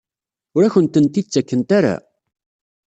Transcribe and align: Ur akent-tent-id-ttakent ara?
Ur 0.55 0.63
akent-tent-id-ttakent 0.63 1.69
ara? 1.77 1.95